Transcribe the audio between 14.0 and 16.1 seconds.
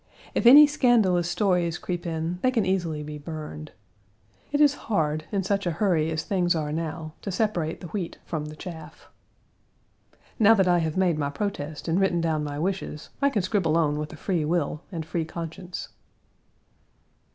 a free will and free conscience.